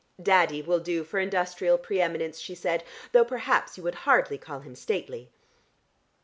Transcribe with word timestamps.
"Daddy 0.19 0.63
will 0.63 0.79
do 0.79 1.03
for 1.03 1.19
industrial 1.19 1.77
pre 1.77 2.01
eminence," 2.01 2.39
she 2.39 2.55
said, 2.55 2.83
"though 3.11 3.23
perhaps 3.23 3.77
you 3.77 3.83
would 3.83 3.93
hardly 4.01 4.39
call 4.39 4.61
him 4.61 4.73
stately." 4.73 5.29